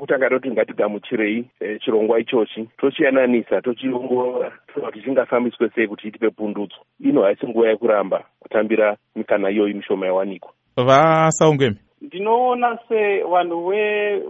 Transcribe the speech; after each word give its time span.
chekutanga 0.00 0.28
toti 0.30 0.50
ngatigamuchirei 0.50 1.44
e, 1.60 1.78
chirongwa 1.78 2.20
ichochi. 2.20 2.68
Tochiyananisa 2.78 3.62
tochiongorora 3.62 4.52
kuti 4.84 5.02
chingafambiswe 5.02 5.70
sei 5.74 5.88
kuti 5.88 6.08
itipe 6.08 6.30
pundudzo 6.30 6.76
ino 7.00 7.22
haisi 7.22 7.46
nguva 7.46 7.68
yekuramba 7.68 8.24
kutambira 8.40 8.96
mikana 9.16 9.50
iyoyi 9.50 9.74
mishoma 9.74 10.06
yawanikwa. 10.06 10.52
Vasaungemi? 10.76 11.76
Ndinoona 12.00 12.78
sevanhu 12.88 13.66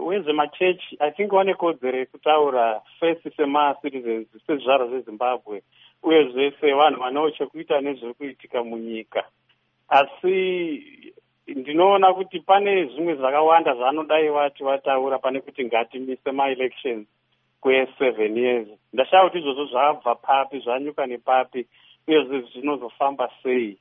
wezvemachechi 0.07 0.97
i 0.99 1.11
think 1.11 1.31
vane 1.31 1.53
kodzero 1.53 1.97
yekutaura 1.97 2.81
first 2.99 3.35
semacitizens 3.37 4.27
sezvizvarwa 4.47 4.87
zvezimbabwe 4.87 5.61
uyezve 6.03 6.53
sevanhu 6.61 6.99
vanewo 6.99 7.31
chekuita 7.31 7.81
nezviri 7.81 8.13
kuitika 8.13 8.63
munyika. 8.63 9.23
Asi 9.89 10.83
ndinoona 11.55 12.13
kuti 12.13 12.39
pane 12.39 12.85
zvimwe 12.85 13.15
zvakawanda 13.15 13.75
zvaanodai 13.75 14.29
vati 14.29 14.63
vataura 14.63 15.19
pane 15.19 15.41
kuti 15.41 15.65
ngatimise 15.65 16.31
maelections 16.31 17.07
kweseven 17.61 18.37
years. 18.37 18.67
Ndashava 18.93 19.29
kuti 19.29 19.39
izvozvo 19.39 19.65
zvabva 19.65 20.15
papi 20.15 20.59
zvanyuka 20.59 21.05
nepapi 21.05 21.65
uyezve 22.07 22.41
zvinozofamba 22.41 23.29
sei. 23.43 23.77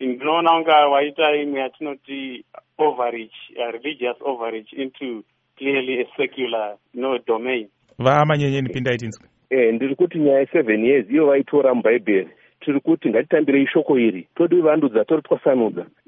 Ndinoona 0.00 0.56
unga 0.56 0.88
waita 0.88 1.36
imwe 1.36 1.60
yatinoti 1.60 2.44
overreach 2.78 3.36
uh, 3.56 3.72
religious 3.72 4.16
overreach 4.20 4.72
into 4.72 5.24
clearly 5.56 6.00
a 6.00 6.06
secular 6.16 6.76
no 6.94 7.18
domain. 7.18 7.68
Vamanyenyeni 7.98 8.68
pindai 8.68 8.96
tinzwe 8.96 9.28
e, 9.52 9.72
ndiri 9.72 9.94
kuti 9.94 10.18
nyaya 10.18 10.40
yeseven 10.40 10.84
years 10.84 11.10
iyo 11.10 11.26
vaitora 11.26 11.74
mubhaibheri 11.74 12.28
tiri 12.60 12.80
kuti 12.80 13.08
ngatitambirei 13.08 13.66
shoko 13.66 13.98
iri 13.98 14.28
todi 14.34 14.60
vandudza 14.60 15.04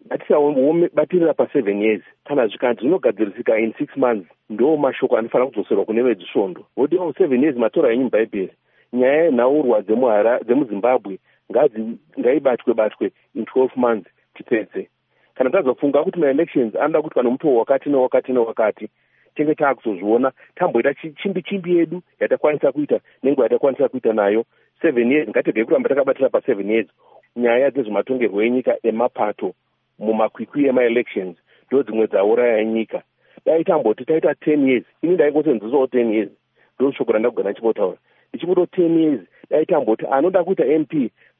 ngatisabatirira 0.06 1.34
paseven 1.34 1.82
years 1.82 2.02
kana 2.24 2.46
zvikanzi 2.46 2.80
zvinogadzirisika 2.80 3.58
in 3.58 3.72
six 3.78 3.96
months 3.96 4.28
ndo 4.50 4.76
mashoko 4.76 5.16
anofanira 5.16 5.50
kudzoserwa 5.50 5.84
kune 5.84 6.02
vedzisvondo 6.02 6.66
vodiwa 6.76 7.14
seven 7.18 7.42
years 7.42 7.56
matora 7.56 7.90
yenyu 7.90 8.04
mubhaibheri 8.04 8.52
nyaya 8.92 9.24
yenhaurwa 9.24 9.82
dzemuzimbabwe 10.42 11.18
ngaibatwe 12.20 12.74
batwe 12.74 13.12
in 13.34 13.44
twelve 13.44 13.72
months 13.76 14.10
tipedze 14.34 14.88
kana 15.34 15.50
tazofunga 15.50 16.04
kuti 16.04 16.20
maelections 16.20 16.76
anoda 16.76 17.02
kuitwa 17.02 17.22
nemutowo 17.22 17.58
wakati 17.58 17.88
newakati 17.90 18.32
newakati 18.32 18.88
tinge 19.34 19.54
taakuzozviona 19.54 20.32
tamboita 20.54 20.94
chimbi 20.94 21.42
chimbi 21.42 21.76
yedu 21.76 22.02
yatakwanisa 22.20 22.72
kuita 22.72 23.00
nenguva 23.22 23.44
yatakwanisa 23.44 23.88
kuita 23.88 24.12
nayo. 24.12 24.44
Seven 24.82 25.12
years 25.12 25.28
ngatigei 25.28 25.64
kuramba 25.64 25.88
takabatira 25.88 26.28
paseven 26.28 26.70
years. 26.70 26.88
Nyaya 27.36 27.70
dzezvematongerwo 27.70 28.42
enyika 28.42 28.76
emapato 28.82 29.54
mumakwikwi 29.98 30.66
emaelections 30.66 31.36
ndo 31.66 31.82
dzimwe 31.82 32.06
dzauraya 32.06 32.64
nyika. 32.64 33.02
Dai 33.46 33.64
tamboti 33.64 34.04
taita 34.04 34.34
ten 34.34 34.68
years 34.68 34.84
ini 35.02 35.14
ndaingosenzesiwo 35.14 35.86
ten 35.86 36.12
years 36.14 36.30
ndo 36.78 36.92
shoko 36.92 37.12
randakugana 37.12 37.50
ndichimbotaura 37.50 37.98
ndichimboto 38.28 38.66
ten 38.66 38.98
years 38.98 39.20
dai 39.50 39.66
tamboti 39.66 40.06
anoda 40.10 40.44
kuita 40.44 40.64
mp 40.78 40.92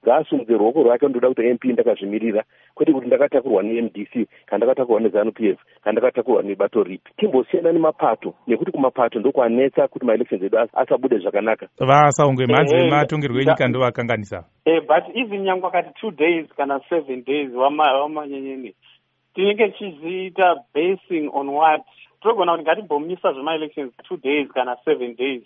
ngaasumudze 0.04 0.52
ruoko 0.52 0.82
rwake 0.82 1.08
ndoda 1.08 1.26
kuita 1.28 1.54
mp 1.54 1.64
ndakazvimirira. 1.64 2.44
Kwete 2.74 2.92
kuti 2.92 3.06
ndakatakurwa 3.06 3.62
nemdc 3.62 4.12
kana 4.46 4.58
ndakatakurwa 4.58 5.00
nezanup 5.00 5.40
f 5.40 5.58
kana 5.82 5.92
ndakatakurwa 5.92 6.42
nebato 6.42 6.82
ripi 6.82 7.10
timbosiyana 7.16 7.72
nemapato 7.72 8.34
nekuti 8.46 8.70
kumapato 8.70 9.18
ndokwanetsa 9.20 9.88
kuti 9.88 10.06
maelections 10.06 10.42
edu 10.42 10.58
asabude 10.72 11.18
zvakanaka. 11.18 11.68
Vasaungwe 11.78 12.46
mhanzi 12.46 12.76
vematongerwo 12.76 13.40
enyika 13.40 13.68
ndo 13.68 13.80
vakanganisa 13.80 14.44
eh, 14.64 14.82
but 14.86 15.16
even 15.16 15.42
nyangwe 15.42 15.68
akati 15.68 16.00
two 16.00 16.10
days 16.10 16.46
kana 16.56 16.80
seven 16.88 17.24
days 17.24 17.50
wamanyenyeni 17.54 18.74
tinenge 19.34 19.68
tichiziita 19.68 20.56
basing 20.74 21.30
on 21.32 21.48
what? 21.48 21.82
Tinogona 22.20 22.52
kuti 22.52 22.64
ngatimbomisa 22.64 23.32
zvemaelections 23.32 23.92
two 24.08 24.16
days 24.16 24.48
kana 24.48 24.76
seven 24.84 25.16
days 25.16 25.42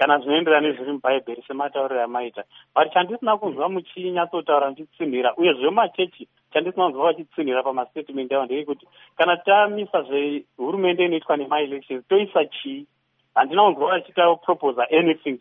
kana 0.00 0.18
zvinoenderana 0.18 0.68
nezviri 0.68 0.92
mubhaibheri 0.92 1.42
sematauriro 1.46 2.02
amaita 2.02 2.42
but 2.74 2.92
chandisina 2.92 3.36
kunzwa 3.36 3.68
muchinyatsotaura 3.68 4.70
ndichitsinhira 4.70 5.34
uyezve 5.36 5.70
machechi 5.70 6.28
chandisina 6.52 6.84
kunzwa 6.84 7.04
vachitsinhira 7.04 7.62
pamastatement 7.62 8.32
avo 8.32 8.44
ndeyekuti 8.44 8.86
kana 9.16 9.36
tamisa 9.36 10.02
zvehurumende 10.02 11.04
inoitwa 11.04 11.36
nemaelections 11.36 12.08
toisa 12.08 12.44
chii? 12.44 12.86
Handina 13.34 13.62
kunzwa 13.62 13.90
vachita 13.90 14.34
proposa 14.36 14.86
anything 14.90 15.38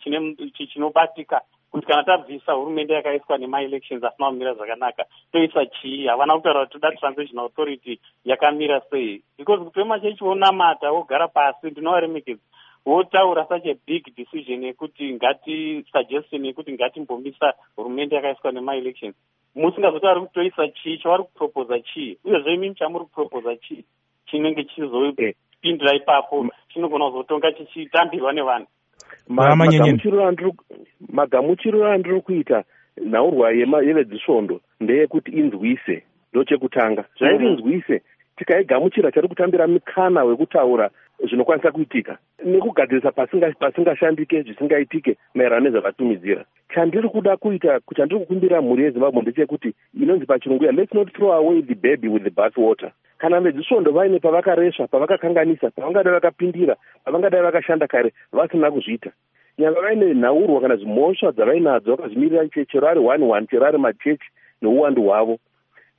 chinobatika 0.74 1.42
kuti 1.72 1.88
kana 1.88 2.04
tabvisa 2.04 2.54
hurumende 2.54 2.94
yakaiswa 2.94 3.38
nemaelections 3.38 4.04
asina 4.04 4.28
kumira 4.28 4.54
zvakanaka 4.54 5.06
toisa 5.32 5.66
chii? 5.66 6.08
Havana 6.08 6.36
kutaura 6.36 6.66
kuti 6.66 6.80
toda 6.80 6.96
transition 6.96 7.40
authority 7.40 8.00
yakamira 8.26 8.82
sei? 8.90 9.24
Because 9.38 9.64
kuti 9.64 9.80
vemachechi 9.80 10.24
vonamata 10.24 10.92
vogara 10.92 11.28
pasi 11.28 11.68
ndinovaremekedza 11.68 12.42
votaura 12.86 13.46
such 13.48 13.66
a 13.66 13.76
big 13.88 14.16
decision 14.16 14.64
yekuti 14.64 15.14
ngati 15.14 15.86
suggestion 15.92 16.46
yekuti 16.46 16.74
ngatimbomisa 16.74 17.54
hurumende 17.76 18.16
yakaiswa 18.16 18.52
nemaelections 18.52 19.16
musingazotauri 19.56 20.22
kutoisa 20.22 20.68
chii 20.68 20.98
chavari 20.98 21.24
kuproposa 21.24 21.80
chii? 21.80 22.18
Uyezve 22.24 22.54
imimi 22.54 22.76
chamuri 22.76 23.06
kuproposa 23.06 23.56
chii? 23.56 23.86
Chinenge 24.26 24.64
chizopindira 24.64 25.96
ipapo 25.96 26.48
chinogona 26.74 27.12
kuzotonga 27.12 27.52
chichitambirwa 27.52 28.34
nevanhu 28.34 28.68
magamuchiro 31.10 31.88
andiri 31.92 32.22
kuita 32.22 32.64
nhaurwa 33.06 33.52
yevedzisvondo 33.52 34.62
ndeyekuti 34.80 35.32
inzwise 35.32 36.04
ndo 36.32 36.44
chekutanga 36.44 37.06
zvairinzwise 37.18 37.94
mm 37.94 38.00
-hmm 38.00 38.20
tikaigamuchira 38.40 39.12
tari 39.12 39.28
kutambira 39.28 39.68
mikana 39.68 40.24
wekutaura 40.24 40.90
zvinokwanisa 41.28 41.72
kuitika. 41.72 42.18
Nekugadzirisa 42.46 43.12
pasingashandike 43.60 44.42
zvisingaitike 44.42 45.18
maererano 45.36 45.66
nezvavatumidzira. 45.66 46.46
Chandiri 46.74 47.10
kuda 47.10 47.38
kuita 47.38 47.80
chandiri 47.96 48.20
kukumbira 48.20 48.62
mhuri 48.62 48.84
yezimbabwe 48.84 49.22
ndechekuti 49.22 49.74
inonzi 50.02 50.26
pachirungu 50.26 50.64
ya 50.64 50.72
lets 50.72 50.94
not 50.94 51.14
throw 51.14 51.34
away 51.34 51.62
the 51.62 51.76
baby 51.76 52.08
with 52.08 52.24
the 52.24 52.30
bath 52.30 52.58
water 52.58 52.92
kana 53.18 53.40
vedzisvondo 53.42 53.92
vaine 53.92 54.20
pavakaresva 54.20 54.88
pavakakanganisa 54.88 55.70
pavangadai 55.72 56.14
vakapindira 56.14 56.76
pavangadai 57.06 57.42
vakashanda 57.42 57.88
kare 57.88 58.14
vasina 58.32 58.72
kuzviita. 58.72 59.12
Nyanga 59.58 59.82
vaine 59.82 60.14
nhaurwa 60.14 60.62
kana 60.62 60.76
zvimhosva 60.76 61.32
dzavainadzo 61.32 61.96
vakazvimirira 61.96 62.48
chero 62.48 62.88
ari 62.88 63.00
one 63.00 63.24
one 63.24 63.48
chero 63.48 63.66
ari 63.66 63.78
machechi 63.78 64.30
neuwandu 64.62 65.04
hwavo. 65.04 65.38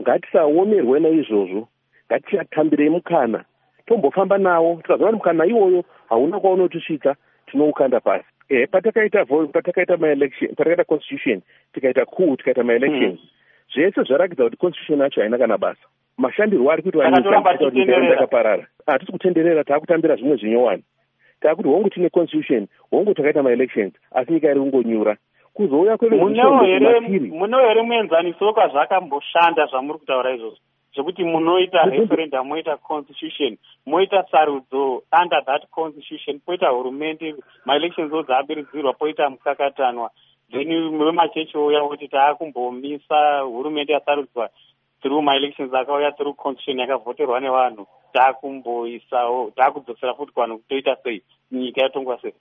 Ngatisaomerwe 0.03 1.01
naizvozvo. 1.01 1.69
Ngatiatambirei 2.07 2.91
mukana 2.91 3.45
tombofamba 3.91 4.39
nawo 4.39 4.79
tikazoona 4.83 5.13
mukana 5.13 5.47
iwoyo 5.47 5.85
hauna 6.09 6.41
kwaunotisvika 6.41 7.17
tinoukanda 7.47 8.01
pasi. 8.01 8.25
E, 8.49 8.67
patakaita 8.67 9.25
patakaita 9.53 9.97
maelection 9.97 10.51
patakaita 10.51 10.85
constitution 10.85 11.41
tikaita 11.73 12.07
coup 12.07 12.39
tikaita 12.39 12.63
maelections 12.65 13.21
mm. 13.21 13.29
zvese 13.75 14.03
zvaragidza 14.03 14.45
kuti 14.45 14.57
constitution 14.57 15.01
yacho 15.01 15.21
haina 15.21 15.39
kana 15.39 15.59
basa. 15.59 15.81
Mashandirwo 16.19 16.73
ari 16.73 16.83
kuitwakaparara 16.83 18.67
hatisi 18.87 19.13
kutenderera 19.13 19.65
taakutambira 19.65 20.17
zvimwe 20.17 20.37
zvinyowani. 20.37 20.83
Taakuti 21.41 21.69
hongu 21.69 21.91
tine 21.91 22.09
constitution 22.09 22.67
hongu 22.91 23.15
takaita 23.15 23.43
maelections 23.43 23.95
asi 24.13 24.33
nyika 24.33 24.51
iri 24.51 24.61
kungonyura. 24.61 25.17
Kuzouya 25.55 25.97
kwemunewo 25.97 26.63
here 27.69 27.83
muenzaniso 27.83 28.53
kwazvakamboshanda 28.53 29.67
zvamuri 29.67 29.99
kutaura 29.99 30.35
izvozvo 30.35 30.70
zvekuti 30.95 31.25
munoita 31.25 31.83
referendum 31.85 32.47
moita 32.47 32.77
constitution 32.77 33.57
moita 33.87 34.25
sarudzo 34.31 35.03
under 35.23 35.45
that 35.45 35.71
constitution 35.71 36.41
poita 36.41 36.69
hurumende 36.69 37.35
maelections 37.65 38.13
odzaabirudzirwa 38.13 38.93
poita 38.93 39.31
mukakatanwa. 39.31 40.11
Then 40.51 40.99
vemachechi 40.99 41.59
ouya 41.59 41.83
kuti 41.83 42.09
taakumbomisa 42.09 43.41
hurumende 43.41 43.93
yasarudzwa 43.93 44.51
through 45.03 45.23
maelections 45.23 45.75
akauya 45.75 46.13
through 46.13 46.37
constitution 46.37 46.79
yakavhoterwa 46.79 47.41
nevanhu. 47.41 47.87
Taakumboisawo 48.13 49.51
taakudzosera 49.57 50.15
futi 50.15 50.33
kuvanhu 50.33 50.59
kutoita 50.59 50.97
sei 50.97 51.23
nyika 51.53 51.83
yatongwa 51.83 52.21
sei. 52.23 52.35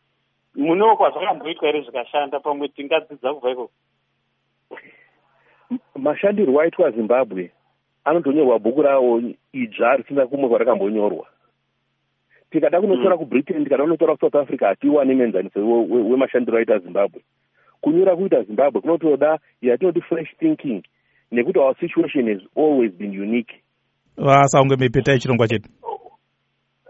Munewo 0.55 0.97
kwazvakamboitwa 0.97 1.67
here 1.67 1.81
zvikashanda 1.81 2.39
pamwe 2.39 2.67
tingadzidza 2.67 3.33
kubva 3.33 3.51
ikoko? 3.51 3.71
Mashandirwo 5.95 6.61
aitwa 6.61 6.91
zimbabwe 6.91 7.51
anotonyorwa 8.05 8.59
bhuku 8.59 8.81
rawo 8.81 9.21
idzva 9.53 9.95
risina 9.95 10.27
kumwe 10.27 10.49
kwarakambonyorwa 10.49 11.27
tikada 12.51 12.81
kunotora 12.81 13.15
mm. 13.15 13.17
kubritain 13.17 13.63
tikada 13.63 13.83
kunotora 13.83 14.15
kusouth 14.15 14.35
africa 14.35 14.61
hatiwani 14.65 15.15
menzaniso 15.15 15.59
wemashandiro 15.89 16.57
aita 16.57 16.79
zimbabwe. 16.79 17.21
Kunyora 17.81 18.15
kuita 18.15 18.43
zimbabwe 18.43 18.81
kunotoda 18.81 19.39
yatinoti 19.61 20.01
fresh 20.01 20.37
thinking 20.39 20.83
nekuti 21.31 21.59
our 21.59 21.75
situation 21.79 22.27
has 22.27 22.41
always 22.55 22.91
been 22.91 23.21
unique. 23.21 23.53
Vasaunge 24.17 24.75
mepetai 24.75 25.19
chirongwa 25.19 25.47
chedu. 25.47 25.69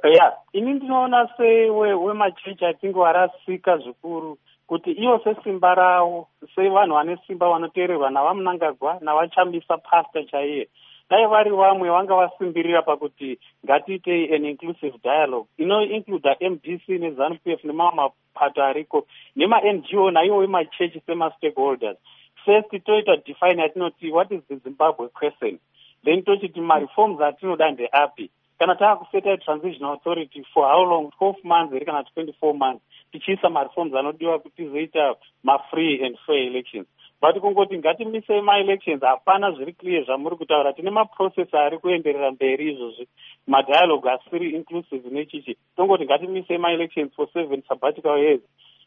Ya 0.04 0.34
ini 0.54 0.74
ndinoona 0.74 1.30
sewemachechi 1.38 2.66
atinge 2.66 3.00
warasika 3.00 3.78
zvikuru 3.78 4.38
kuti 4.68 4.92
ivo 4.92 5.20
sesimba 5.24 5.76
ravo 5.76 6.28
sevanhu 6.56 6.96
vane 6.96 7.18
simba 7.28 7.50
vanoteererwa 7.50 8.10
navamunangagwa 8.10 8.98
navachambisa 9.02 9.78
pasta 9.78 10.24
chaiye 10.24 10.68
dai 11.10 11.26
vari 11.26 11.50
vamwe 11.52 11.90
vanga 11.90 12.16
vasimbirira 12.16 12.82
pakuti 12.82 13.40
ngatiitei 13.66 14.36
an 14.36 14.46
inclusive 14.46 14.98
dialogue. 15.04 15.48
Inoincluda 15.58 16.36
mdc 16.42 16.88
nezanup 16.90 17.48
f 17.48 17.64
nemamwe 17.64 17.96
mapato 17.96 18.64
ariko 18.64 19.08
nema-ngo 19.36 20.12
naiwo 20.12 20.44
emachechi 20.44 21.02
semastakeholders. 21.06 21.98
First 22.46 22.70
toita 22.86 23.18
define 23.26 23.62
yatinoti 23.62 24.12
what 24.12 24.32
is 24.32 24.42
the 24.48 24.56
zimbabwe 24.58 25.08
question? 25.10 25.60
Then 26.06 26.24
tochiti 26.24 26.62
mareforms 26.62 27.22
atinoda 27.22 27.72
ndeapi 27.72 28.30
kana 28.60 28.76
taakuseta 28.76 29.38
transitional 29.38 29.94
authority 29.94 30.46
for 30.54 30.68
how 30.68 30.84
long? 30.84 31.12
Twelve 31.18 31.44
months 31.44 31.74
here 31.74 31.86
kana 31.86 32.04
twenty 32.14 32.36
four 32.40 32.54
months? 32.54 32.84
Tichiisa 33.12 33.50
mareforms 33.50 33.96
anodiwa 33.96 34.40
kuti 34.40 34.56
tizoita 34.64 35.16
mafree 35.44 36.06
and 36.06 36.18
fair 36.26 36.48
elections 36.48 36.88
but 37.22 37.36
kungoti 37.42 37.78
ngatimisei 37.78 38.42
maelections 38.42 39.02
hapana 39.02 39.52
zviri 39.52 39.74
clear 39.74 40.06
zvamuri 40.06 40.36
kutaura. 40.36 40.74
Tine 40.74 40.90
maprocess 40.92 41.54
ari 41.54 41.78
kuenderera 41.78 42.32
mberi 42.32 42.72
izvozvi. 42.72 43.08
Madialogue 43.48 44.12
asiri 44.12 44.50
inclusive 44.50 45.10
nechichi. 45.10 45.58
Tongoti 45.78 46.06
ngatimisei 46.06 46.58
maelections 46.58 47.14
for 47.16 47.28
seven 47.34 47.64
sabbatical 47.68 48.18
years. 48.18 48.42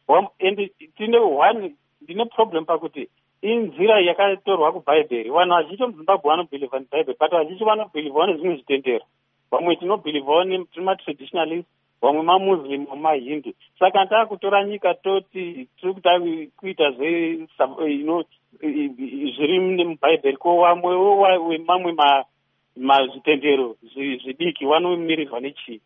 And 0.08 0.70
tine 0.96 1.18
one 1.18 1.74
ndine 2.02 2.24
problem 2.24 2.64
pakuti 2.64 3.08
inzira 3.42 4.00
yakatorwa 4.00 4.72
kubhaibheri 4.72 5.30
vanhu 5.30 5.54
vazhinji 5.54 5.86
muzimbabwe 5.86 6.30
vanobhilivha 6.30 6.78
nebhaibheri 6.78 7.18
but 7.20 7.30
vazhinji 7.30 7.64
vanobhilivhawo 7.64 8.26
nezvimwe 8.26 8.56
zvitendero. 8.56 9.04
Vamwe 9.50 9.76
tinobhilivhawo 9.76 10.44
timatraditionalist 10.72 11.68
vamwe 12.02 12.22
mamuslim 12.22 12.84
vamahindu 12.84 13.52
saka 13.78 14.04
ndaa 14.04 14.26
kutora 14.26 14.64
nyika 14.64 14.94
toti 14.94 15.68
tiri 15.80 15.94
kuda 15.94 16.20
kuita 16.56 16.90
zviri 19.34 19.60
mubhaibheri 19.84 20.36
ko 20.36 20.56
vamwe 20.56 20.94
wemamwe 21.48 21.92
mazvitendero 22.76 23.76
zvidiki 24.22 24.66
vanomirirwa 24.66 25.40
nechii 25.40 25.80